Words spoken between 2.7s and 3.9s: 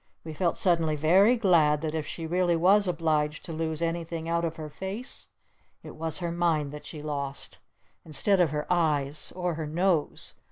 obliged to lose